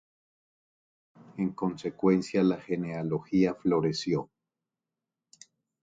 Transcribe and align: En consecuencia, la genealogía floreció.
En 1.37 1.51
consecuencia, 1.53 2.41
la 2.41 2.59
genealogía 2.59 3.53
floreció. 3.53 4.31